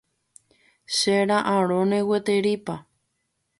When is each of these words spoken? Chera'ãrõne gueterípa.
Chera'ãrõne 0.95 1.99
gueterípa. 2.09 2.79